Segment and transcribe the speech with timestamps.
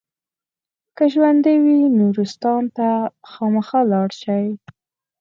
[0.95, 2.89] که ژوندي وي نورستان ته
[3.31, 4.45] خامخا لاړ شئ.